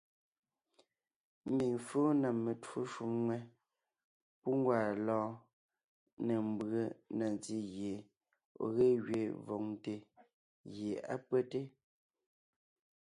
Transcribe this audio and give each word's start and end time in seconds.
Ḿbiŋ 1.51 1.73
fɔ́ɔn 1.87 2.13
na 2.21 2.29
metwó 2.43 2.79
shúm 2.91 3.11
ŋwɛ́, 3.23 3.41
pú 4.39 4.49
ńgwaa 4.57 4.89
lɔ́ɔn, 5.05 5.31
ńne 6.21 6.35
ḿbʉe 6.49 6.81
na 7.17 7.25
ntí 7.35 7.55
gie 7.71 7.93
ɔ̀ 8.63 8.67
ge 8.75 8.85
gẅiin 9.05 9.33
vòŋte 9.45 9.93
gie 10.73 10.93
á 11.13 11.15
pÿɛ́te. 11.27 11.59